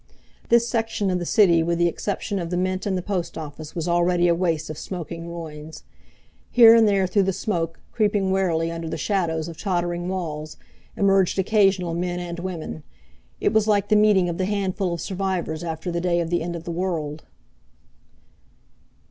[0.49, 3.75] This section of the city with the exception of the Mint and the Post Office,
[3.75, 5.83] was already a waste of smoking ruins.
[6.49, 10.57] Here and there through the smoke, creeping warily under the shadows of tottering walls,
[10.97, 12.81] emerged occasional men and women.
[13.39, 16.41] It was like the meeting of the handful of survivors after the day of the
[16.41, 17.23] end of the world.